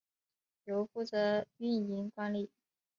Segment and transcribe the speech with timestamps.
[0.63, 2.49] 由负责运营管理。